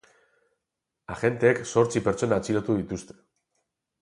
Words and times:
Agenteek 1.15 1.61
zortzi 1.75 2.03
pertsona 2.09 2.43
atxilotu 2.43 2.79
dituzte. 2.81 3.21